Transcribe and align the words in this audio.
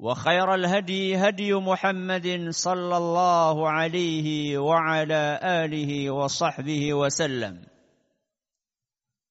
وخير 0.00 0.54
الهدي 0.54 1.16
هدي 1.16 1.54
محمد 1.54 2.48
صلى 2.50 2.96
الله 2.96 3.70
عليه 3.70 4.58
وعلى 4.58 5.22
اله 5.42 6.10
وصحبه 6.10 6.94
وسلم 6.94 7.54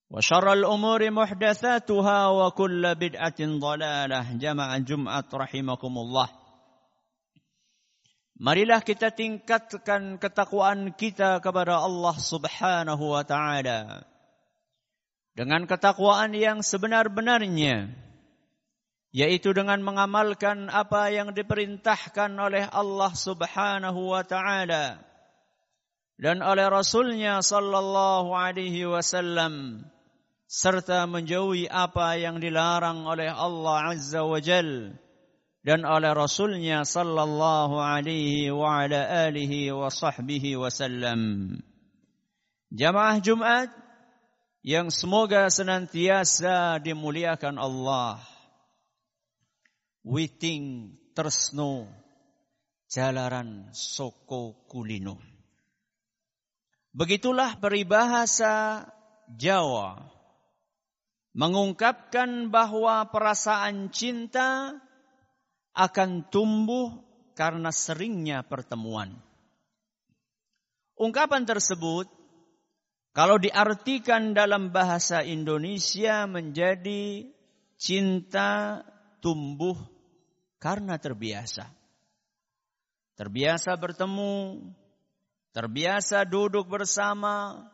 وشر 0.10 0.54
الامور 0.54 1.12
محدثاتها 1.12 2.28
وكل 2.28 2.96
بدعه 2.96 3.40
ضلاله 3.42 4.26
جمع 4.38 4.78
جمعه 4.78 5.30
رحمكم 5.34 5.94
الله 5.98 6.30
Marilah 8.40 8.80
kita 8.80 9.12
tingkatkan 9.12 10.16
ketakwaan 10.16 10.96
kita 10.96 11.44
kepada 11.44 11.84
Allah 11.84 12.16
Subhanahu 12.16 13.12
wa 13.12 13.20
taala 13.28 14.08
dengan 15.36 15.68
ketakwaan 15.68 16.32
yang 16.32 16.64
sebenar-benarnya 16.64 17.92
Yaitu 19.15 19.55
dengan 19.55 19.79
mengamalkan 19.79 20.67
apa 20.67 21.07
yang 21.15 21.31
diperintahkan 21.31 22.35
oleh 22.35 22.67
Allah 22.67 23.15
Subhanahu 23.15 24.11
wa 24.11 24.27
taala 24.27 24.99
dan 26.19 26.43
oleh 26.43 26.67
Rasulnya 26.67 27.39
sallallahu 27.39 28.35
alaihi 28.35 28.91
wasallam 28.91 29.87
serta 30.51 31.07
menjauhi 31.07 31.71
apa 31.71 32.19
yang 32.19 32.43
dilarang 32.43 33.07
oleh 33.07 33.31
Allah 33.31 33.95
Azza 33.95 34.27
wa 34.27 34.43
Jal 34.43 34.99
dan 35.63 35.87
oleh 35.87 36.11
Rasulnya 36.11 36.83
sallallahu 36.83 37.79
alaihi 37.79 38.51
wa 38.51 38.83
ala 38.83 39.31
alihi 39.31 39.71
wa 39.71 39.89
sahbihi 39.95 40.59
wasallam. 40.59 41.55
Jamaah 42.75 43.23
Jumat 43.23 43.71
yang 44.67 44.91
semoga 44.91 45.47
senantiasa 45.55 46.83
dimuliakan 46.83 47.63
Allah 47.63 48.34
witing 50.05 50.93
tresno 51.17 51.89
jalaran 52.93 53.73
soko 53.73 54.69
kulino. 54.69 55.17
Begitulah 56.95 57.59
peribahasa 57.59 58.87
Jawa 59.35 59.99
mengungkapkan 61.35 62.53
bahwa 62.53 63.11
perasaan 63.11 63.91
cinta 63.91 64.79
akan 65.75 66.31
tumbuh 66.31 67.03
karena 67.35 67.75
seringnya 67.75 68.47
pertemuan. 68.47 69.19
Ungkapan 70.95 71.43
tersebut 71.43 72.07
kalau 73.11 73.43
diartikan 73.43 74.31
dalam 74.31 74.71
bahasa 74.71 75.27
Indonesia 75.27 76.31
menjadi 76.31 77.27
cinta 77.75 78.83
tumbuh 79.19 79.94
karena 80.65 80.97
terbiasa. 80.97 81.69
Terbiasa 83.21 83.77
bertemu, 83.77 84.65
terbiasa 85.53 86.25
duduk 86.25 86.65
bersama, 86.73 87.69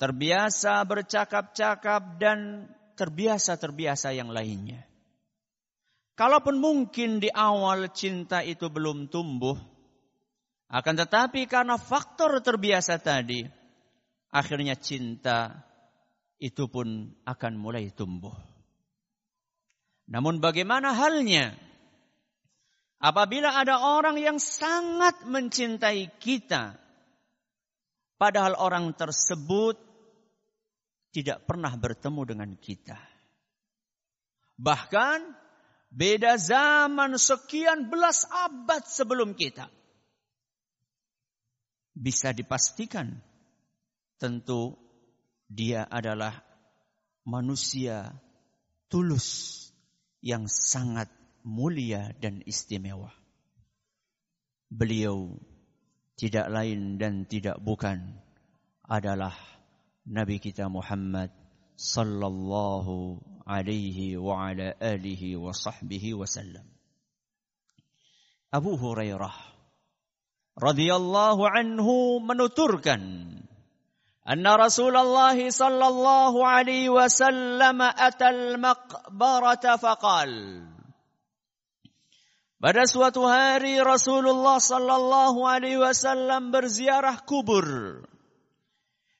terbiasa 0.00 0.80
bercakap-cakap 0.88 2.16
dan 2.16 2.72
terbiasa-terbiasa 2.96 4.16
yang 4.16 4.32
lainnya. 4.32 4.88
Kalaupun 6.16 6.56
mungkin 6.56 7.20
di 7.20 7.28
awal 7.28 7.92
cinta 7.92 8.40
itu 8.40 8.72
belum 8.72 9.12
tumbuh, 9.12 9.60
akan 10.72 10.94
tetapi 10.96 11.44
karena 11.44 11.76
faktor 11.76 12.40
terbiasa 12.40 12.96
tadi, 12.96 13.44
akhirnya 14.32 14.72
cinta 14.80 15.52
itu 16.40 16.64
pun 16.72 17.12
akan 17.28 17.52
mulai 17.60 17.92
tumbuh. 17.92 18.32
Namun 20.08 20.40
bagaimana 20.40 20.96
halnya 20.96 21.65
Apabila 22.96 23.52
ada 23.52 23.76
orang 23.84 24.16
yang 24.16 24.40
sangat 24.40 25.28
mencintai 25.28 26.16
kita, 26.16 26.80
padahal 28.16 28.56
orang 28.56 28.96
tersebut 28.96 29.76
tidak 31.12 31.44
pernah 31.44 31.72
bertemu 31.76 32.22
dengan 32.24 32.50
kita. 32.56 32.96
Bahkan 34.56 35.18
beda 35.92 36.40
zaman 36.40 37.20
sekian 37.20 37.92
belas 37.92 38.24
abad 38.28 38.84
sebelum 38.88 39.36
kita. 39.36 39.68
Bisa 41.96 42.32
dipastikan 42.32 43.16
tentu 44.20 44.76
dia 45.48 45.88
adalah 45.88 46.36
manusia 47.24 48.12
tulus 48.92 49.56
yang 50.20 50.44
sangat 50.48 51.08
mulia 51.46 52.10
dan 52.18 52.42
istimewa. 52.42 53.14
Beliau 54.66 55.38
tidak 56.18 56.50
lain 56.50 56.98
dan 56.98 57.22
tidak 57.30 57.62
bukan 57.62 58.18
adalah 58.82 59.32
Nabi 60.10 60.42
kita 60.42 60.66
Muhammad 60.66 61.30
sallallahu 61.78 63.22
alaihi 63.46 64.18
wa 64.18 64.50
ala 64.50 64.74
alihi 64.82 65.38
wa 65.38 65.54
sahbihi 65.54 66.18
wasallam. 66.18 66.66
Abu 68.50 68.74
Hurairah 68.74 69.34
radhiyallahu 70.58 71.46
anhu 71.46 72.18
menuturkan 72.26 73.02
anna 74.26 74.52
Rasulullah 74.58 75.36
sallallahu 75.36 76.42
alaihi 76.42 76.90
wasallam 76.90 77.78
atal 77.86 78.58
maqbarata 78.58 79.78
faqala 79.78 80.75
pada 82.56 82.88
suatu 82.88 83.28
hari 83.28 83.76
Rasulullah 83.84 84.56
sallallahu 84.56 85.44
alaihi 85.44 85.80
wasallam 85.80 86.48
berziarah 86.48 87.20
kubur. 87.24 88.04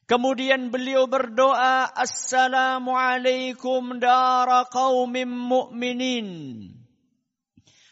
Kemudian 0.06 0.70
beliau 0.70 1.10
berdoa, 1.10 1.90
Assalamualaikum 1.90 3.98
dara 3.98 4.62
qawmim 4.70 5.26
mu'minin. 5.26 6.28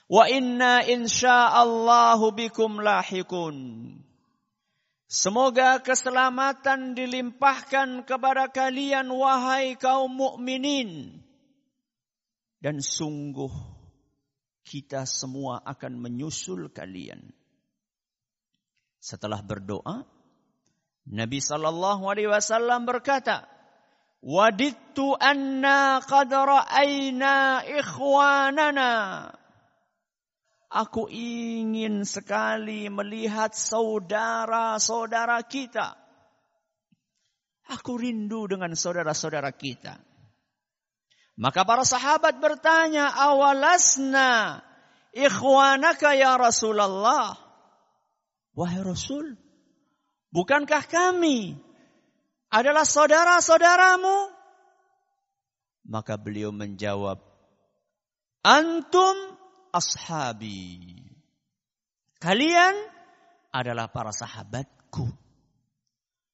Wa 0.07 0.31
inna 0.31 0.87
insya'allahu 0.87 2.31
bikum 2.39 2.79
lahikun. 2.79 3.99
Semoga 5.11 5.83
keselamatan 5.83 6.95
dilimpahkan 6.95 8.07
kepada 8.07 8.47
kalian 8.47 9.11
wahai 9.11 9.75
kaum 9.75 10.15
mukminin. 10.15 11.19
Dan 12.63 12.79
sungguh 12.79 13.74
kita 14.75 15.07
semua 15.07 15.63
akan 15.63 16.03
menyusul 16.03 16.67
kalian. 16.75 17.31
Setelah 18.99 19.39
berdoa, 19.39 20.03
Nabi 21.15 21.39
sallallahu 21.39 22.03
alaihi 22.11 22.27
wasallam 22.27 22.83
berkata, 22.83 23.47
"Wadittu 24.19 25.15
anna 25.15 26.03
qad 26.03 26.35
ra'ayna 26.35 27.63
ikhwanana." 27.63 28.93
Aku 30.75 31.07
ingin 31.07 32.03
sekali 32.03 32.91
melihat 32.91 33.55
saudara-saudara 33.55 35.39
kita. 35.47 35.95
Aku 37.79 37.95
rindu 37.95 38.51
dengan 38.51 38.75
saudara-saudara 38.75 39.55
kita. 39.55 40.03
Maka 41.35 41.67
para 41.67 41.83
sahabat 41.83 42.39
bertanya, 42.39 43.11
awalasna 43.11 44.63
ikhwanaka 45.11 46.15
ya 46.15 46.39
Rasulullah. 46.39 47.35
Wahai 48.55 48.87
Rasul, 48.87 49.35
Bukankah 50.35 50.91
kami 50.91 51.55
adalah 52.51 52.83
saudara-saudaramu? 52.83 54.35
Maka 55.87 56.19
beliau 56.19 56.51
menjawab, 56.51 57.23
Antum 58.43 59.15
ashabi. 59.71 60.83
Kalian 62.19 62.75
adalah 63.55 63.87
para 63.95 64.11
sahabatku. 64.11 65.07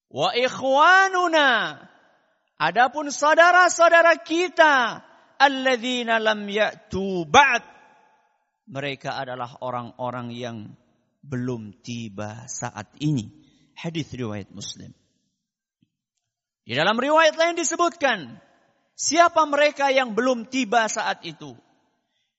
Wa 0.08 0.32
ikhwanuna. 0.32 1.48
Adapun 2.60 3.08
saudara-saudara 3.08 4.20
kita. 4.20 5.00
Alladzina 5.40 6.20
lam 6.20 6.44
ya'tu 6.44 7.24
ba'd. 7.24 7.64
Mereka 8.68 9.16
adalah 9.16 9.64
orang-orang 9.64 10.28
yang 10.36 10.56
belum 11.24 11.80
tiba 11.80 12.44
saat 12.44 12.92
ini. 13.00 13.32
Hadis 13.72 14.12
riwayat 14.12 14.52
Muslim. 14.52 14.92
Di 16.68 16.76
dalam 16.76 17.00
riwayat 17.00 17.40
lain 17.40 17.56
disebutkan, 17.56 18.36
siapa 18.92 19.48
mereka 19.48 19.88
yang 19.88 20.12
belum 20.12 20.52
tiba 20.52 20.84
saat 20.92 21.24
itu? 21.24 21.56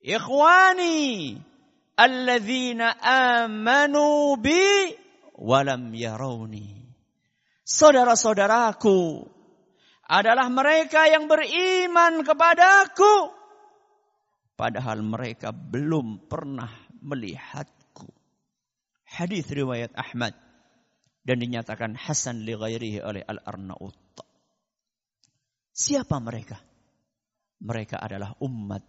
Ikhwani 0.06 1.34
alladzina 1.98 2.94
amanu 3.02 4.38
bi 4.38 4.94
walam 5.42 5.90
yarawni. 5.98 6.94
Saudara-saudaraku 7.66 9.26
adalah 10.12 10.52
mereka 10.52 11.08
yang 11.08 11.32
beriman 11.32 12.28
kepadaku 12.28 13.32
padahal 14.62 15.02
mereka 15.02 15.50
belum 15.50 16.30
pernah 16.30 16.70
melihatku. 17.02 18.06
Hadis 19.10 19.50
riwayat 19.50 19.98
Ahmad 19.98 20.38
dan 21.26 21.42
dinyatakan 21.42 21.98
hasan 21.98 22.46
li 22.46 22.54
ghairihi 22.54 23.02
oleh 23.02 23.26
Al-Arnaut. 23.26 23.98
Siapa 25.74 26.22
mereka? 26.22 26.62
Mereka 27.62 27.98
adalah 27.98 28.38
umat 28.46 28.86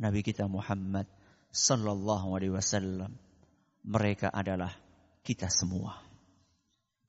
Nabi 0.00 0.24
kita 0.24 0.48
Muhammad 0.48 1.04
sallallahu 1.52 2.32
alaihi 2.32 2.56
wasallam. 2.56 3.12
Mereka 3.84 4.32
adalah 4.32 4.72
kita 5.20 5.52
semua. 5.52 6.00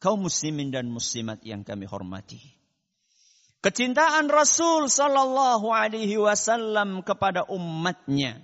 Kaum 0.04 0.28
muslimin 0.28 0.68
dan 0.68 0.92
muslimat 0.92 1.40
yang 1.48 1.64
kami 1.64 1.88
hormati. 1.88 2.61
Kecintaan 3.62 4.26
Rasul 4.26 4.90
sallallahu 4.90 5.70
alaihi 5.70 6.18
wasallam 6.18 7.06
kepada 7.06 7.46
umatnya 7.46 8.42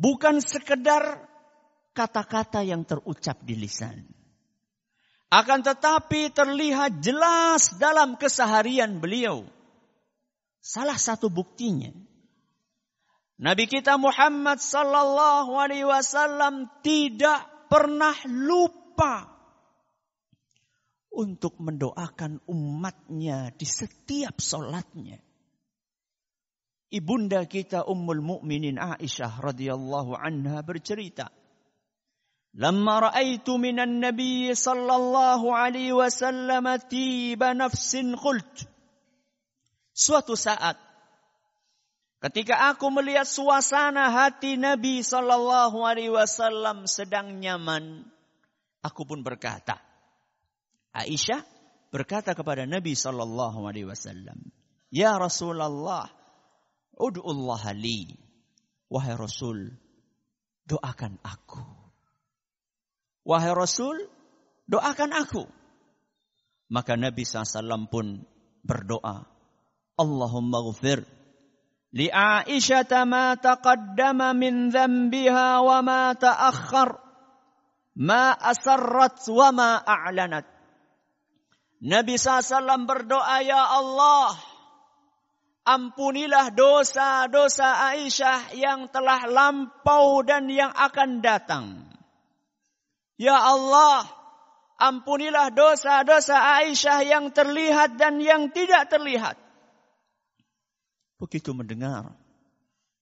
bukan 0.00 0.40
sekedar 0.40 1.28
kata-kata 1.92 2.64
yang 2.64 2.88
terucap 2.88 3.44
di 3.44 3.52
lisan 3.60 4.08
akan 5.30 5.60
tetapi 5.62 6.32
terlihat 6.34 6.98
jelas 7.04 7.78
dalam 7.78 8.18
keseharian 8.18 8.98
beliau. 8.98 9.46
Salah 10.58 10.96
satu 10.96 11.28
buktinya 11.28 11.92
Nabi 13.40 13.64
kita 13.64 13.96
Muhammad 13.96 14.60
sallallahu 14.60 15.56
alaihi 15.56 15.88
wasallam 15.88 16.68
tidak 16.84 17.48
pernah 17.72 18.12
lupa 18.28 19.29
untuk 21.20 21.60
mendoakan 21.60 22.40
umatnya 22.48 23.52
di 23.52 23.68
setiap 23.68 24.40
solatnya. 24.40 25.20
Ibunda 26.90 27.44
kita 27.44 27.84
Ummul 27.84 28.24
Mukminin 28.24 28.80
Aisyah 28.80 29.38
radhiyallahu 29.44 30.16
anha 30.16 30.64
bercerita, 30.64 31.28
"Lamma 32.56 33.12
ra'aitu 33.12 33.60
minan 33.60 34.00
Nabi 34.00 34.50
sallallahu 34.50 35.52
alaihi 35.52 35.94
wasallam 35.94 36.66
tiba 36.88 37.52
nafsin 37.52 38.16
qult." 38.16 38.66
Suatu 39.94 40.34
saat 40.34 40.80
ketika 42.24 42.72
aku 42.72 42.88
melihat 42.90 43.28
suasana 43.28 44.10
hati 44.10 44.56
Nabi 44.56 45.04
sallallahu 45.04 45.84
alaihi 45.84 46.10
wasallam 46.10 46.88
sedang 46.88 47.38
nyaman, 47.38 48.08
aku 48.82 49.06
pun 49.06 49.22
berkata, 49.22 49.89
Aisyah 50.90 51.42
berkata 51.90 52.34
kepada 52.34 52.66
Nabi 52.66 52.94
sallallahu 52.94 53.66
alaihi 53.66 53.86
wasallam, 53.86 54.50
"Ya 54.90 55.14
Rasulullah, 55.18 56.10
ud'u 56.98 57.22
Allah 57.22 57.62
li." 57.74 58.10
Wahai 58.90 59.14
Rasul, 59.14 59.70
doakan 60.66 61.22
aku. 61.22 61.62
Wahai 63.22 63.54
Rasul, 63.54 64.02
doakan 64.66 65.14
aku. 65.14 65.46
Maka 66.70 66.98
Nabi 66.98 67.22
SAW 67.22 67.86
pun 67.86 68.26
berdoa. 68.66 69.26
Allahumma 69.94 70.58
ghafir 70.70 71.06
li 71.94 72.10
Aisyah 72.10 73.06
ma 73.06 73.38
taqaddama 73.38 74.34
min 74.34 74.74
dhanbiha 74.74 75.62
wa 75.62 75.78
ma 75.86 76.14
ta'akhkhar 76.18 76.98
ma 77.94 78.34
asarrat 78.34 79.22
wa 79.30 79.48
ma 79.54 79.70
a'lanat. 79.82 80.46
Nabi 81.80 82.20
SAW 82.20 82.84
berdoa, 82.84 83.40
Ya 83.40 83.60
Allah, 83.64 84.36
ampunilah 85.64 86.52
dosa-dosa 86.52 87.96
Aisyah 87.96 88.52
yang 88.52 88.92
telah 88.92 89.24
lampau 89.24 90.20
dan 90.20 90.48
yang 90.52 90.72
akan 90.76 91.24
datang. 91.24 91.88
Ya 93.16 93.36
Allah, 93.36 94.04
ampunilah 94.76 95.52
dosa-dosa 95.52 96.60
Aisyah 96.60 97.00
yang 97.04 97.32
terlihat 97.32 97.96
dan 97.96 98.20
yang 98.20 98.52
tidak 98.52 98.92
terlihat. 98.92 99.40
Begitu 101.20 101.52
mendengar 101.52 102.16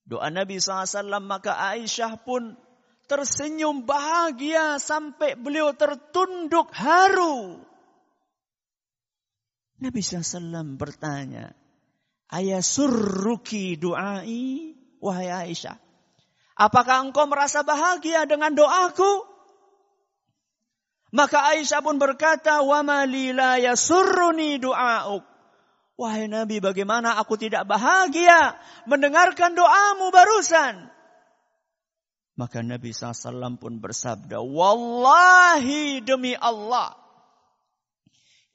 doa 0.09 0.27
Nabi 0.33 0.59
SAW 0.59 1.23
maka 1.23 1.55
Aisyah 1.55 2.19
pun 2.27 2.59
tersenyum 3.07 3.87
bahagia 3.87 4.83
sampai 4.83 5.39
beliau 5.39 5.71
tertunduk 5.77 6.73
haru. 6.75 7.63
Nabi 9.79 10.01
SAW 10.03 10.75
bertanya, 10.75 11.55
Ayah 12.29 12.61
surruki 12.61 13.79
du'ai, 13.81 14.75
wahai 15.01 15.31
Aisyah. 15.31 15.79
Apakah 16.59 17.07
engkau 17.07 17.25
merasa 17.31 17.63
bahagia 17.63 18.27
dengan 18.27 18.53
doaku? 18.53 19.25
Maka 21.15 21.57
Aisyah 21.57 21.81
pun 21.81 21.97
berkata, 21.97 22.61
"Wa 22.61 22.85
mali 22.85 23.33
la 23.33 23.57
yasurruni 23.57 24.61
du'auk." 24.61 25.25
Wahai 25.99 26.31
Nabi, 26.31 26.63
bagaimana 26.63 27.19
aku 27.19 27.35
tidak 27.35 27.67
bahagia 27.67 28.55
mendengarkan 28.87 29.57
doamu 29.57 30.15
barusan? 30.15 30.87
Maka 32.39 32.63
Nabi 32.63 32.95
SAW 32.95 33.59
pun 33.59 33.83
bersabda, 33.83 34.39
Wallahi 34.39 35.99
demi 35.99 36.39
Allah, 36.39 36.95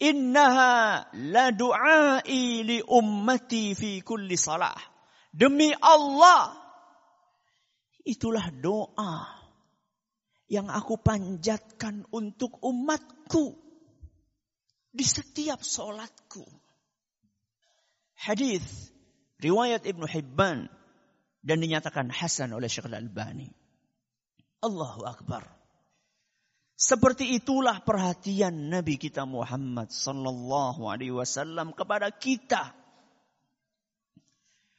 Innaha 0.04 1.08
la 1.32 1.56
du'ai 1.56 2.68
li 2.68 2.84
ummati 2.84 3.72
fi 3.72 4.04
kulli 4.04 4.36
salah. 4.36 4.76
Demi 5.32 5.72
Allah, 5.72 6.52
itulah 8.04 8.52
doa 8.52 9.24
yang 10.52 10.68
aku 10.68 11.00
panjatkan 11.00 12.04
untuk 12.12 12.60
umatku 12.62 13.58
Di 14.94 15.02
setiap 15.02 15.66
solatku. 15.66 16.46
Hadis 18.14 18.62
riwayat 19.42 19.90
Ibnu 19.90 20.06
Hibban 20.06 20.70
dan 21.42 21.58
dinyatakan 21.58 22.14
hasan 22.14 22.54
oleh 22.54 22.70
Syekh 22.70 22.86
Al-Albani. 22.94 23.50
Allahu 24.62 25.02
Akbar. 25.10 25.62
Seperti 26.84 27.40
itulah 27.40 27.80
perhatian 27.80 28.68
Nabi 28.68 29.00
kita 29.00 29.24
Muhammad 29.24 29.88
sallallahu 29.88 30.84
alaihi 30.84 31.16
wasallam 31.16 31.72
kepada 31.72 32.12
kita. 32.12 32.75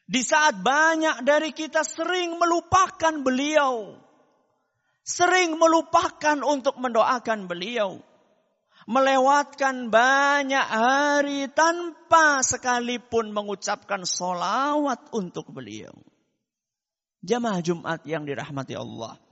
Di 0.05 0.21
saat 0.21 0.61
banyak 0.61 1.25
dari 1.25 1.57
kita 1.57 1.81
sering 1.81 2.37
melupakan 2.37 3.25
beliau. 3.25 3.97
Sering 5.01 5.57
melupakan 5.57 6.45
untuk 6.45 6.77
mendoakan 6.77 7.49
beliau. 7.49 7.97
Melewatkan 8.85 9.89
banyak 9.89 10.61
hari 10.61 11.49
tanpa 11.57 12.45
sekalipun 12.45 13.33
mengucapkan 13.33 14.05
solawat 14.05 15.09
untuk 15.17 15.49
beliau. 15.49 15.97
Jamaah 17.25 17.65
Jumat 17.65 18.05
yang 18.05 18.29
dirahmati 18.29 18.77
Allah. 18.77 19.24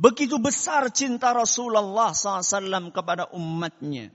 Begitu 0.00 0.40
besar 0.40 0.88
cinta 0.96 1.36
Rasulullah 1.36 2.16
SAW 2.16 2.88
kepada 2.88 3.28
umatnya. 3.36 4.08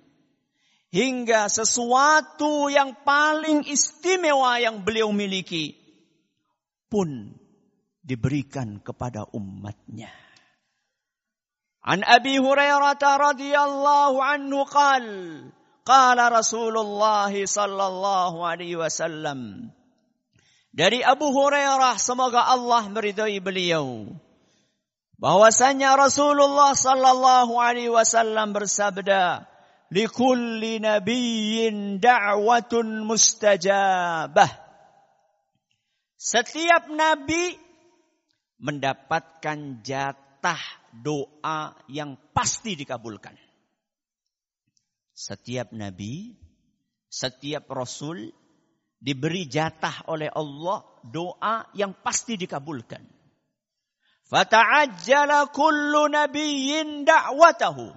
Hingga 0.90 1.46
sesuatu 1.46 2.74
yang 2.74 3.06
paling 3.06 3.70
istimewa 3.70 4.58
yang 4.58 4.82
beliau 4.82 5.14
miliki 5.14 5.78
pun 6.90 7.38
diberikan 8.02 8.82
kepada 8.82 9.30
umatnya. 9.30 10.10
An 11.86 12.02
Abi 12.02 12.42
Hurairah 12.42 12.98
radhiyallahu 12.98 14.18
anhu 14.18 14.66
qal 14.66 15.06
qala 15.86 16.34
Rasulullah 16.34 17.30
sallallahu 17.30 18.42
alaihi 18.42 18.74
wasallam 18.74 19.70
dari 20.74 21.06
Abu 21.06 21.30
Hurairah 21.30 22.02
semoga 22.02 22.50
Allah 22.50 22.90
meridhai 22.90 23.38
beliau 23.38 24.10
bahwasanya 25.20 25.96
Rasulullah 25.96 26.76
sallallahu 26.76 27.56
alaihi 27.60 27.92
wasallam 27.92 28.52
bersabda 28.52 29.48
likulli 29.92 30.82
nabiyyin 30.84 32.04
da'watun 32.04 33.08
mustajabah 33.08 34.52
setiap 36.20 36.92
nabi 36.92 37.56
mendapatkan 38.60 39.84
jatah 39.86 40.62
doa 40.92 41.76
yang 41.88 42.18
pasti 42.36 42.76
dikabulkan 42.76 43.36
setiap 45.16 45.72
nabi 45.72 46.36
setiap 47.16 47.72
rasul 47.72 48.36
diberi 49.00 49.48
jatah 49.48 50.12
oleh 50.12 50.28
Allah 50.28 50.84
doa 51.06 51.70
yang 51.72 51.96
pasti 52.04 52.36
dikabulkan. 52.36 53.15
Fata'ajjala 54.26 55.54
kullu 55.54 56.10
nabiyyin 56.10 57.06
da'watahu. 57.06 57.94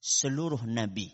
Seluruh 0.00 0.64
nabi. 0.64 1.12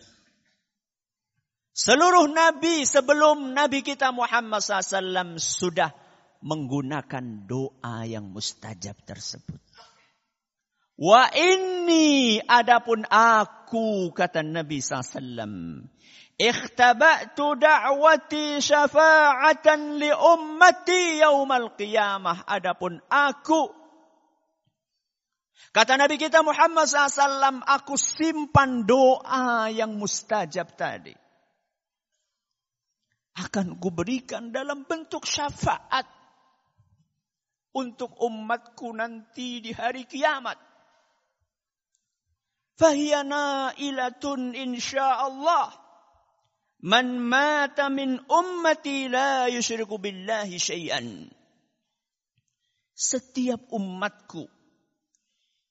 Seluruh 1.75 2.27
nabi 2.31 2.83
sebelum 2.87 3.55
nabi 3.55 3.87
kita 3.87 4.11
Muhammad 4.11 4.63
SAW 4.63 5.39
sudah 5.39 5.95
menggunakan 6.43 7.47
doa 7.47 8.07
yang 8.07 8.31
mustajab 8.31 8.99
tersebut. 9.07 9.59
Wa 10.99 11.31
inni 11.31 12.43
adapun 12.43 13.07
aku 13.07 14.11
kata 14.11 14.43
Nabi 14.43 14.83
SAW 14.83 15.87
Ikhtaba'tu 16.39 17.59
da'wati 17.59 18.63
syafa'atan 18.63 19.99
li 19.99 20.11
ummati 20.11 21.19
yaumal 21.23 21.75
qiyamah. 21.75 22.47
Adapun 22.47 23.03
aku. 23.11 23.78
Kata 25.69 26.01
Nabi 26.01 26.17
kita 26.17 26.41
Muhammad 26.41 26.89
SAW, 26.89 27.61
aku 27.63 27.95
simpan 28.01 28.89
doa 28.89 29.69
yang 29.69 29.95
mustajab 30.01 30.73
tadi. 30.75 31.13
Akan 33.39 33.79
kuberikan 33.79 34.51
dalam 34.51 34.89
bentuk 34.89 35.23
syafaat. 35.29 36.09
Untuk 37.79 38.17
umatku 38.19 38.91
nanti 38.97 39.63
di 39.63 39.71
hari 39.77 40.09
kiamat. 40.09 40.57
Fahiyana 42.75 43.77
ilatun 43.77 44.57
insyaallah. 44.57 45.69
Man 46.83 47.23
mata 47.23 47.93
min 47.93 48.19
ummati 48.27 49.07
la 49.13 49.47
yusyriku 49.53 50.01
billahi 50.01 50.57
syai'an. 50.59 51.29
Setiap 52.99 53.71
umatku 53.71 54.58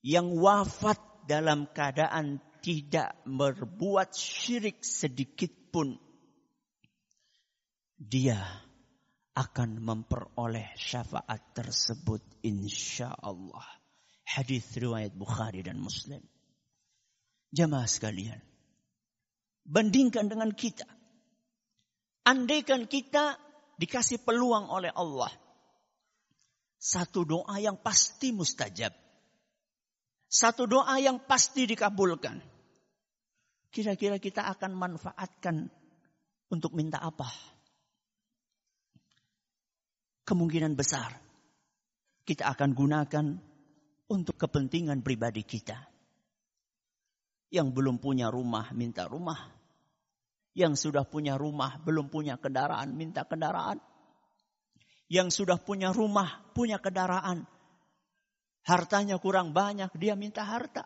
yang 0.08 0.40
wafat 0.40 1.28
dalam 1.28 1.68
keadaan 1.68 2.40
tidak 2.64 3.20
berbuat 3.28 4.16
syirik 4.16 4.80
sedikit 4.80 5.52
pun, 5.68 6.00
dia 8.00 8.40
akan 9.36 9.84
memperoleh 9.84 10.72
syafaat 10.80 11.52
tersebut 11.52 12.24
insya 12.48 13.12
Allah. 13.20 13.68
Hadis 14.24 14.64
riwayat 14.80 15.12
Bukhari 15.12 15.60
dan 15.60 15.76
Muslim. 15.84 16.24
Jamaah 17.52 17.88
sekalian, 17.88 18.40
bandingkan 19.68 20.32
dengan 20.32 20.56
kita. 20.56 20.88
Andaikan 22.28 22.88
kita 22.88 23.40
dikasih 23.76 24.24
peluang 24.24 24.72
oleh 24.72 24.92
Allah. 24.96 25.32
Satu 26.80 27.24
doa 27.28 27.56
yang 27.60 27.80
pasti 27.80 28.32
mustajab. 28.36 29.07
Satu 30.28 30.68
doa 30.68 31.00
yang 31.00 31.24
pasti 31.24 31.64
dikabulkan. 31.64 32.44
Kira-kira 33.72 34.20
kita 34.20 34.44
akan 34.52 34.72
manfaatkan 34.76 35.72
untuk 36.52 36.76
minta 36.76 37.00
apa? 37.00 37.28
Kemungkinan 40.28 40.76
besar 40.76 41.16
kita 42.28 42.52
akan 42.52 42.76
gunakan 42.76 43.26
untuk 44.12 44.36
kepentingan 44.36 45.00
pribadi 45.00 45.48
kita. 45.48 45.80
Yang 47.48 47.68
belum 47.72 48.04
punya 48.04 48.28
rumah 48.28 48.76
minta 48.76 49.08
rumah. 49.08 49.56
Yang 50.52 50.90
sudah 50.90 51.08
punya 51.08 51.40
rumah 51.40 51.80
belum 51.80 52.12
punya 52.12 52.36
kendaraan, 52.36 52.92
minta 52.92 53.24
kendaraan. 53.24 53.80
Yang 55.08 55.40
sudah 55.40 55.56
punya 55.56 55.96
rumah, 55.96 56.44
punya 56.52 56.84
kendaraan. 56.84 57.48
Hartanya 58.68 59.16
kurang 59.16 59.56
banyak, 59.56 59.88
dia 59.96 60.20
minta 60.20 60.44
harta. 60.44 60.84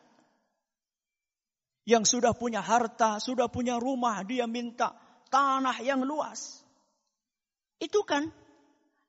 Yang 1.81 2.13
sudah 2.13 2.37
punya 2.37 2.61
harta, 2.61 3.17
sudah 3.17 3.49
punya 3.49 3.81
rumah, 3.81 4.21
dia 4.21 4.45
minta 4.45 4.93
tanah 5.33 5.81
yang 5.81 6.05
luas. 6.05 6.61
Itu 7.81 8.05
kan 8.05 8.29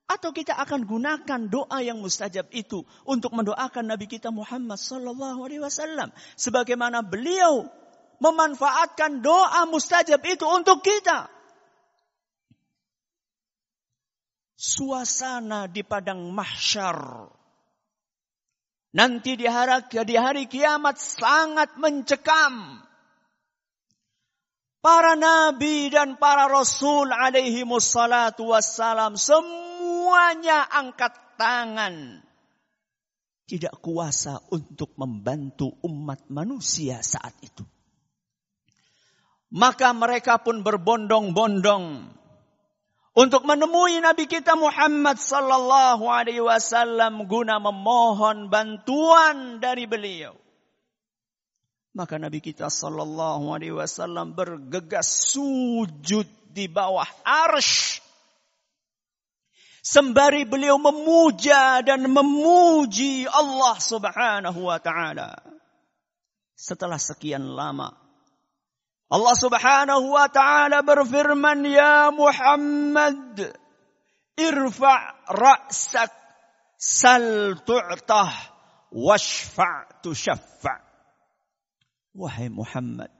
atau 0.09 0.33
kita 0.33 0.57
akan 0.57 0.89
gunakan 0.89 1.41
doa 1.47 1.79
yang 1.85 2.01
mustajab 2.01 2.49
itu 2.49 2.81
untuk 3.05 3.31
mendoakan 3.31 3.93
Nabi 3.93 4.09
kita 4.09 4.33
Muhammad 4.33 4.75
sallallahu 4.75 5.39
alaihi 5.47 5.63
wasallam 5.63 6.11
sebagaimana 6.35 7.05
beliau 7.05 7.69
memanfaatkan 8.19 9.21
doa 9.21 9.63
mustajab 9.69 10.19
itu 10.25 10.43
untuk 10.49 10.81
kita. 10.81 11.29
Suasana 14.57 15.67
di 15.67 15.83
padang 15.83 16.31
mahsyar. 16.31 17.27
Nanti 18.93 19.33
di 19.33 19.49
hari, 19.49 19.89
di 19.89 20.15
hari 20.15 20.45
kiamat 20.45 21.01
sangat 21.01 21.81
mencekam. 21.81 22.77
Para 24.83 25.17
nabi 25.17 25.89
dan 25.89 26.19
para 26.21 26.45
rasul 26.45 27.09
alaihi 27.09 27.65
wassalatu 27.65 28.53
wassalam 28.53 29.17
semuanya 29.17 30.69
angkat 30.69 31.15
tangan. 31.41 32.21
Tidak 33.49 33.81
kuasa 33.81 34.37
untuk 34.53 34.93
membantu 34.99 35.73
umat 35.87 36.29
manusia 36.29 37.01
saat 37.01 37.33
itu. 37.41 37.65
Maka 39.53 39.93
mereka 39.93 40.41
pun 40.41 40.61
berbondong-bondong 40.61 42.13
untuk 43.13 43.45
menemui 43.45 44.01
Nabi 44.01 44.25
kita 44.25 44.57
Muhammad 44.57 45.21
sallallahu 45.21 46.09
alaihi 46.09 46.41
wasallam 46.41 47.29
guna 47.29 47.61
memohon 47.61 48.49
bantuan 48.49 49.61
dari 49.61 49.85
beliau. 49.85 50.33
Maka 51.93 52.17
Nabi 52.17 52.41
kita 52.41 52.73
sallallahu 52.73 53.53
alaihi 53.53 53.77
wasallam 53.77 54.33
bergegas 54.33 55.29
sujud 55.37 56.25
di 56.49 56.65
bawah 56.65 57.05
arsh 57.21 58.01
sembari 59.85 60.49
beliau 60.49 60.81
memuja 60.81 61.85
dan 61.85 62.09
memuji 62.09 63.29
Allah 63.29 63.77
Subhanahu 63.77 64.73
wa 64.73 64.81
taala. 64.81 65.37
Setelah 66.57 66.97
sekian 66.97 67.53
lama 67.53 68.02
Allah 69.13 69.37
Subhanahu 69.37 70.09
wa 70.09 70.25
taala 70.25 70.81
berfirman, 70.81 71.61
"Ya 71.69 72.09
Muhammad, 72.09 73.37
irfa' 74.33 75.01
ra'sak, 75.29 76.09
sal 76.81 77.61
tu'tah, 77.61 78.33
washfa' 78.89 80.01
tushaffa'." 80.01 80.81
Wahai 82.17 82.49
Muhammad, 82.49 83.13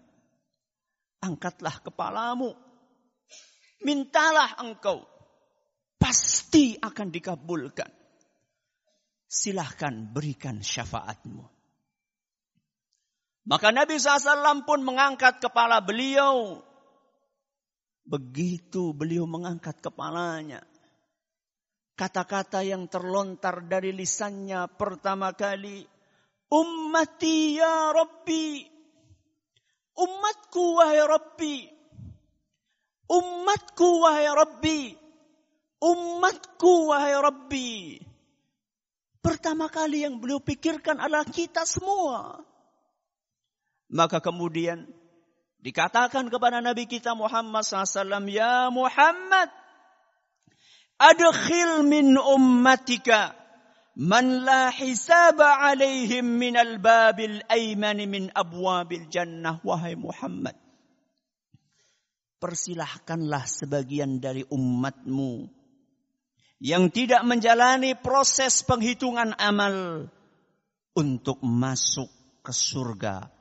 angkatlah 1.21 1.77
kepalamu. 1.85 2.57
Mintalah 3.85 4.65
engkau. 4.65 5.05
Pasti 6.01 6.73
akan 6.73 7.13
dikabulkan. 7.13 7.91
Silahkan 9.29 10.09
berikan 10.09 10.57
syafaatmu. 10.57 11.52
Maka 13.43 13.75
Nabi 13.75 13.99
SAW 13.99 14.63
pun 14.63 14.79
mengangkat 14.87 15.43
kepala 15.43 15.83
beliau. 15.83 16.63
Begitu 18.07 18.95
beliau 18.95 19.27
mengangkat 19.27 19.83
kepalanya. 19.83 20.63
Kata-kata 21.93 22.63
yang 22.63 22.87
terlontar 22.87 23.67
dari 23.67 23.91
lisannya 23.91 24.65
pertama 24.79 25.35
kali. 25.35 25.83
Ummati 26.47 27.59
ya 27.59 27.91
Rabbi. 27.91 28.63
Umatku 29.93 30.63
wahai 30.79 31.03
Rabbi. 31.05 31.55
Umatku 33.11 33.87
wahai 34.01 34.27
Rabbi. 34.31 34.79
Umatku 35.83 36.73
wahai 36.89 37.15
Rabbi. 37.19 37.71
Pertama 39.19 39.67
kali 39.67 40.07
yang 40.07 40.19
beliau 40.19 40.39
pikirkan 40.39 40.99
adalah 40.99 41.27
kita 41.27 41.67
semua. 41.67 42.39
Maka 43.93 44.25
kemudian 44.25 44.89
dikatakan 45.61 46.25
kepada 46.33 46.65
Nabi 46.65 46.89
kita 46.89 47.13
Muhammad 47.13 47.61
SAW, 47.61 48.25
Ya 48.25 48.73
Muhammad, 48.73 49.53
adkhil 50.97 51.85
min 51.85 52.17
ummatika 52.17 53.37
man 53.93 54.41
la 54.49 54.73
hisaba 54.73 55.61
alaihim 55.61 56.25
min 56.25 56.57
al-babil 56.57 57.45
ayman 57.53 58.01
min 58.09 58.33
abwabil 58.33 59.05
jannah. 59.13 59.61
Wahai 59.61 59.93
Muhammad, 59.93 60.57
persilahkanlah 62.41 63.45
sebagian 63.45 64.17
dari 64.17 64.41
umatmu 64.49 65.53
yang 66.57 66.89
tidak 66.89 67.21
menjalani 67.29 67.93
proses 67.93 68.65
penghitungan 68.65 69.37
amal 69.37 70.09
untuk 70.97 71.37
masuk 71.45 72.09
ke 72.41 72.49
surga 72.49 73.32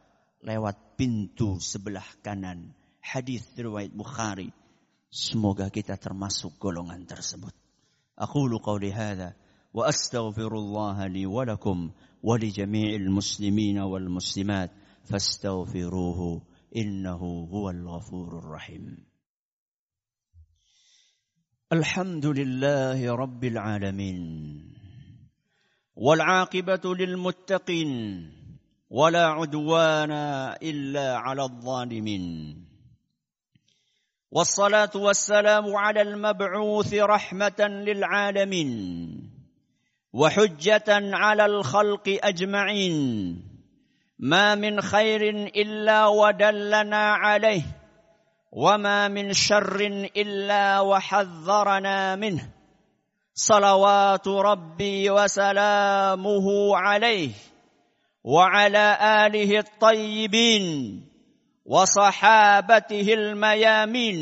lewat 0.41 0.97
pintu 0.99 1.59
sebelah 1.61 2.05
kanan. 2.23 2.73
Hadis 3.01 3.47
riwayat 3.55 3.93
Bukhari. 3.95 4.51
Semoga 5.07 5.71
kita 5.71 5.95
termasuk 5.95 6.59
golongan 6.59 7.07
tersebut. 7.07 7.55
Aku 8.17 8.49
qawli 8.59 8.91
hadha 8.91 9.37
wa 9.71 9.87
astaghfirullah 9.87 11.05
li 11.07 11.23
wa 11.23 11.45
lakum 11.47 11.93
wa 12.19 12.35
li 12.35 12.49
jami'il 12.51 13.07
muslimin 13.07 13.79
wal 13.85 14.09
muslimat 14.09 14.73
fastaghfiruhu 15.07 16.41
innahu 16.73 17.47
huwal 17.47 17.81
ghafurur 17.85 18.57
rahim. 18.57 19.07
الحمد 21.67 22.25
لله 22.25 23.15
رب 23.15 23.43
العالمين 23.43 24.19
والعاقبه 25.95 26.95
للمتقين 26.95 27.91
ولا 28.92 29.26
عدوان 29.26 30.12
إلا 30.62 31.16
على 31.16 31.42
الظالمين. 31.42 32.56
والصلاة 34.30 34.90
والسلام 34.94 35.76
على 35.76 36.00
المبعوث 36.02 36.94
رحمة 36.94 37.60
للعالمين 37.60 38.70
وحجة 40.12 41.16
على 41.16 41.44
الخلق 41.44 42.18
أجمعين. 42.24 42.96
ما 44.18 44.54
من 44.54 44.80
خير 44.80 45.30
إلا 45.56 46.06
ودلنا 46.06 47.12
عليه 47.12 47.62
وما 48.52 49.08
من 49.08 49.32
شر 49.32 49.80
إلا 50.16 50.80
وحذرنا 50.80 52.16
منه. 52.16 52.48
صلوات 53.34 54.28
ربي 54.28 55.10
وسلامه 55.10 56.76
عليه. 56.76 57.51
وعلى 58.23 58.85
اله 59.01 59.59
الطيبين 59.59 60.65
وصحابته 61.65 63.07
الميامين 63.13 64.19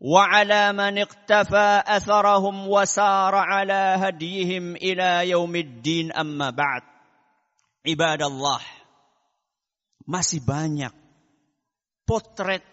وعلى 0.00 0.72
من 0.72 0.98
اقتفى 0.98 1.82
اثرهم 1.86 2.68
وسار 2.68 3.34
على 3.34 3.82
هديهم 3.98 4.76
الى 4.76 5.30
يوم 5.30 5.56
الدين 5.56 6.12
اما 6.12 6.50
بعد 6.50 6.82
عباد 7.86 8.22
الله 8.22 8.60
masih 10.08 10.40
banyak 10.40 10.94
potret 12.08 12.64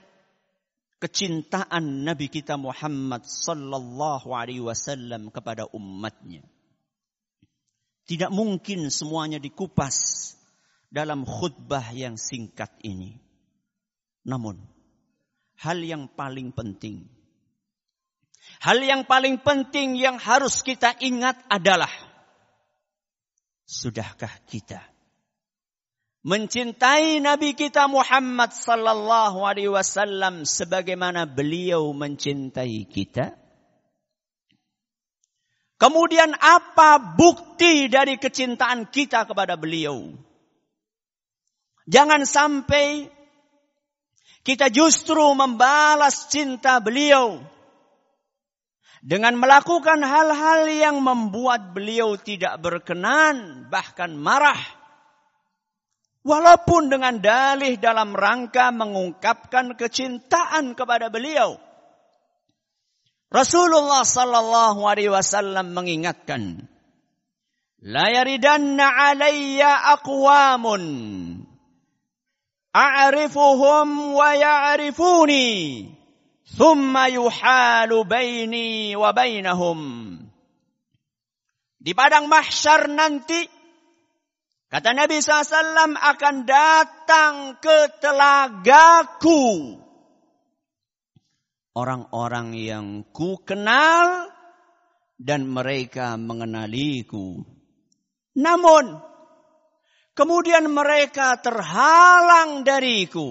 kecintaan 1.03 2.07
Nabi 2.07 2.31
kita 2.31 2.55
Muhammad 2.55 3.27
sallallahu 3.27 4.31
alaihi 4.31 4.63
wasallam 4.63 5.27
kepada 5.27 5.67
umatnya. 5.75 6.47
Tidak 8.10 8.34
mungkin 8.34 8.90
semuanya 8.90 9.38
dikupas 9.38 9.94
dalam 10.90 11.22
khutbah 11.22 11.94
yang 11.94 12.18
singkat 12.18 12.74
ini. 12.82 13.14
Namun, 14.26 14.58
hal 15.62 15.78
yang 15.78 16.10
paling 16.10 16.50
penting, 16.50 17.06
hal 18.58 18.82
yang 18.82 19.06
paling 19.06 19.38
penting 19.38 19.94
yang 19.94 20.18
harus 20.18 20.66
kita 20.66 20.98
ingat 20.98 21.38
adalah, 21.46 21.94
sudahkah 23.62 24.42
kita 24.50 24.82
mencintai 26.20 27.16
Nabi 27.24 27.56
kita 27.56 27.88
Muhammad 27.88 28.52
sallallahu 28.52 29.40
alaihi 29.40 29.72
wasallam 29.72 30.44
sebagaimana 30.44 31.24
beliau 31.24 31.96
mencintai 31.96 32.84
kita? 32.84 33.39
Kemudian 35.80 36.36
apa 36.36 37.00
bukti 37.00 37.88
dari 37.88 38.20
kecintaan 38.20 38.92
kita 38.92 39.24
kepada 39.24 39.56
beliau? 39.56 40.12
Jangan 41.88 42.28
sampai 42.28 43.08
kita 44.44 44.68
justru 44.68 45.24
membalas 45.32 46.28
cinta 46.28 46.84
beliau 46.84 47.40
dengan 49.00 49.40
melakukan 49.40 50.04
hal-hal 50.04 50.68
yang 50.68 51.00
membuat 51.00 51.72
beliau 51.72 52.20
tidak 52.20 52.60
berkenan, 52.60 53.64
bahkan 53.72 54.12
marah. 54.12 54.60
Walaupun 56.20 56.92
dengan 56.92 57.16
dalih 57.16 57.80
dalam 57.80 58.12
rangka 58.12 58.68
mengungkapkan 58.68 59.72
kecintaan 59.80 60.76
kepada 60.76 61.08
beliau. 61.08 61.56
Rasulullah 63.30 64.02
sallallahu 64.02 64.82
alaihi 64.82 65.06
wasallam 65.06 65.70
mengingatkan, 65.70 66.66
"La 67.78 68.10
yaridanna 68.10 69.14
alayya 69.14 69.94
aqwamun. 69.94 70.82
A'rifuhum 72.74 74.18
wa 74.18 74.34
ya'rifuni, 74.34 75.46
thumma 76.58 77.06
yuhalu 77.06 78.02
baini 78.02 78.98
wa 78.98 79.14
bainahum." 79.14 79.78
Di 81.80 81.94
padang 81.94 82.26
mahsyar 82.26 82.90
nanti 82.90 83.46
kata 84.68 84.90
Nabi 84.90 85.22
SAW 85.22 85.96
akan 85.96 86.36
datang 86.44 87.62
ke 87.62 87.94
telagaku 88.02 89.78
orang-orang 91.74 92.56
yang 92.58 92.86
ku 93.14 93.38
kenal 93.46 94.26
dan 95.20 95.46
mereka 95.46 96.16
mengenaliku. 96.16 97.44
Namun, 98.40 98.96
kemudian 100.16 100.66
mereka 100.72 101.36
terhalang 101.38 102.64
dariku. 102.64 103.28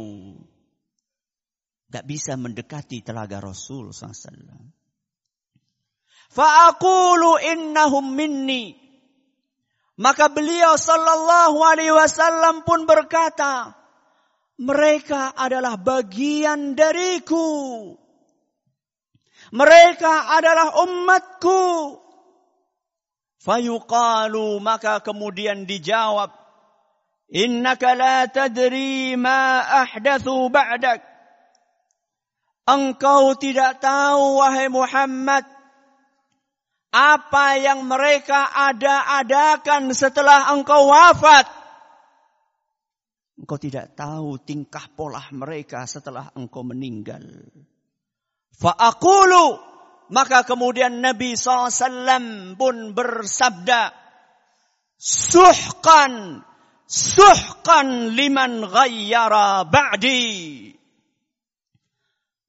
Tidak 1.89 2.05
bisa 2.05 2.37
mendekati 2.37 3.01
telaga 3.01 3.41
Rasul 3.41 3.89
SAW. 3.89 4.69
Fa'akulu 6.29 7.41
innahum 7.41 8.13
minni. 8.13 8.77
Maka 9.99 10.31
beliau 10.31 10.77
sallallahu 10.77 11.59
alaihi 11.59 11.91
wasallam 11.91 12.63
pun 12.63 12.85
berkata, 12.85 13.73
mereka 14.61 15.35
adalah 15.35 15.75
bagian 15.75 16.77
dariku. 16.77 17.98
Mereka 19.49 20.13
adalah 20.35 20.77
umatku. 20.85 21.97
Fayuqalu 23.39 24.59
maka 24.59 25.01
kemudian 25.01 25.65
dijawab. 25.65 26.35
Innaka 27.29 27.93
la 27.93 28.25
tadri 28.25 29.13
ma 29.13 29.61
ahdathu 29.85 30.49
ba'dak. 30.49 31.05
Engkau 32.69 33.33
tidak 33.37 33.81
tahu 33.81 34.41
wahai 34.41 34.69
Muhammad 34.69 35.45
apa 36.89 37.57
yang 37.61 37.85
mereka 37.85 38.49
ada-adakan 38.49 39.93
setelah 39.93 40.53
engkau 40.53 40.89
wafat. 40.89 41.45
Engkau 43.39 43.57
tidak 43.61 43.93
tahu 43.93 44.41
tingkah 44.41 44.89
pola 44.93 45.21
mereka 45.33 45.85
setelah 45.85 46.33
engkau 46.33 46.65
meninggal. 46.65 47.23
Fa'akulu. 48.59 49.71
Maka 50.09 50.43
kemudian 50.43 50.99
Nabi 50.99 51.39
SAW 51.39 52.59
pun 52.59 52.91
bersabda. 52.91 53.95
Suhkan. 54.99 56.43
Suhkan 56.89 58.17
liman 58.17 58.65
ghayyara 58.65 59.63
ba'di. 59.69 60.73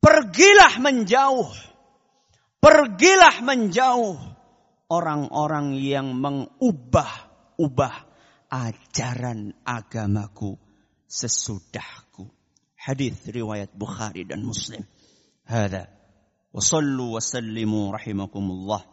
Pergilah 0.01 0.81
menjauh. 0.81 1.53
Pergilah 2.61 3.37
menjauh 3.45 4.17
orang-orang 4.89 5.77
yang 5.77 6.17
mengubah-ubah 6.17 7.95
ajaran 8.51 9.55
agamaku 9.63 10.59
sesudahku. 11.05 12.27
Hadis 12.81 13.21
riwayat 13.29 13.77
Bukhari 13.77 14.25
dan 14.25 14.43
Muslim. 14.43 14.83
Hada. 15.45 16.00
وصلوا 16.55 17.17
وسلموا 17.17 17.93
رحمكم 17.93 18.41
الله. 18.51 18.85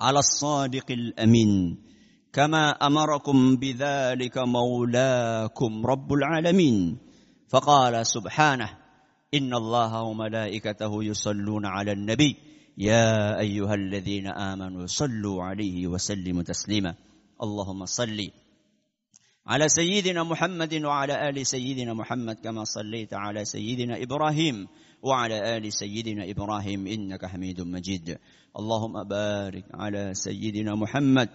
على 0.00 0.18
الصادق 0.18 0.90
الأمين. 0.90 1.82
كما 2.32 2.70
أمركم 2.70 3.56
بذلك 3.56 4.38
مولاكم 4.38 5.86
رب 5.86 6.12
العالمين. 6.12 6.98
فقال 7.48 8.06
سبحانه 8.06 8.70
إن 9.34 9.54
الله 9.54 10.02
وملائكته 10.02 11.04
يصلون 11.04 11.66
على 11.66 11.92
النبي. 11.92 12.36
يا 12.78 13.38
أيها 13.40 13.74
الذين 13.74 14.26
آمنوا 14.26 14.86
صلوا 14.86 15.42
عليه 15.42 15.86
وسلموا 15.86 16.42
تسليما. 16.42 16.94
اللهم 17.42 17.84
صل 17.84 18.30
على 19.50 19.68
سيدنا 19.68 20.22
محمد 20.22 20.74
وعلى 20.74 21.28
آل 21.28 21.46
سيدنا 21.46 21.94
محمد 21.94 22.36
كما 22.38 22.64
صليت 22.64 23.14
على 23.14 23.44
سيدنا 23.44 24.02
إبراهيم 24.02 24.68
وعلى 25.02 25.56
آل 25.56 25.72
سيدنا 25.72 26.30
إبراهيم 26.30 26.86
إنك 26.86 27.26
حميد 27.26 27.60
مجيد. 27.60 28.18
اللهم 28.58 29.04
بارك 29.08 29.64
على 29.74 30.14
سيدنا 30.14 30.74
محمد 30.74 31.28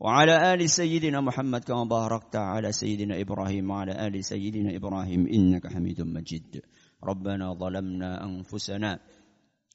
وعلى 0.00 0.54
آل 0.54 0.70
سيدنا 0.70 1.20
محمد 1.20 1.64
كما 1.64 1.84
باركت 1.84 2.36
على 2.36 2.72
سيدنا 2.72 3.20
إبراهيم 3.20 3.70
وعلى 3.70 4.06
آل 4.06 4.24
سيدنا 4.24 4.76
إبراهيم 4.76 5.26
إنك 5.26 5.66
حميد 5.66 6.00
مجيد. 6.00 6.62
ربنا 7.04 7.54
ظلمنا 7.54 8.24
أنفسنا 8.24 8.98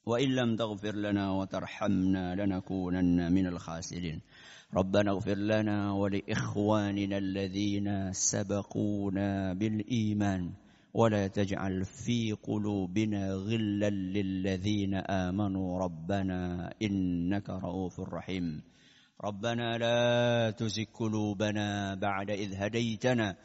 وإن 0.05 0.29
لم 0.29 0.55
تغفر 0.55 0.95
لنا 0.95 1.31
وترحمنا 1.31 2.35
لنكونن 2.35 3.33
من 3.33 3.47
الخاسرين. 3.47 4.21
ربنا 4.75 5.11
اغفر 5.11 5.35
لنا 5.37 5.91
ولإخواننا 5.91 7.17
الذين 7.17 8.13
سبقونا 8.13 9.53
بالإيمان 9.53 10.51
ولا 10.93 11.27
تجعل 11.27 11.85
في 11.85 12.31
قلوبنا 12.31 13.33
غلا 13.33 13.89
للذين 13.89 14.93
آمنوا 14.95 15.79
ربنا 15.79 16.71
إنك 16.81 17.49
رؤوف 17.49 17.99
رحيم. 17.99 18.61
ربنا 19.23 19.77
لا 19.77 20.51
تزغ 20.51 20.83
قلوبنا 20.93 21.95
بعد 21.95 22.29
إذ 22.29 22.55
هديتنا 22.55 23.35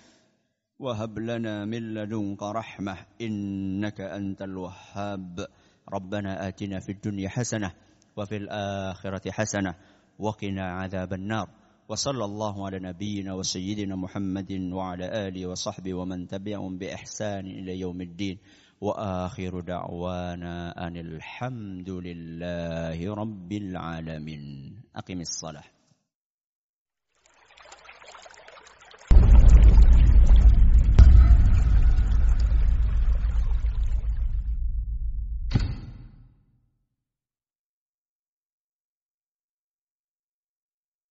وهب 0.79 1.19
لنا 1.19 1.65
من 1.65 1.95
لدنك 1.95 2.43
رحمة 2.43 2.97
إنك 3.21 4.01
أنت 4.01 4.43
الوهاب. 4.43 5.47
ربنا 5.93 6.49
آتنا 6.49 6.81
في 6.81 6.93
الدنيا 6.93 7.29
حسنة 7.29 7.73
وفي 8.17 8.37
الآخرة 8.37 9.31
حسنة 9.31 9.75
وقنا 10.19 10.63
عذاب 10.63 11.13
النار. 11.13 11.49
وصلى 11.89 12.25
الله 12.25 12.67
على 12.67 12.79
نبينا 12.79 13.35
وسيدنا 13.35 13.97
محمد 13.97 14.53
وعلى 14.73 15.29
آله 15.29 15.47
وصحبه 15.47 15.95
ومن 15.95 16.27
تبعهم 16.27 16.79
بإحسان 16.79 17.47
إلى 17.47 17.81
يوم 17.81 18.01
الدين. 18.01 18.39
وآخر 18.81 19.61
دعوانا 19.61 20.87
أن 20.87 20.97
الحمد 20.97 21.91
لله 21.91 23.15
رب 23.15 23.53
العالمين. 23.53 24.75
أقم 24.97 25.21
الصلاة. 25.21 25.76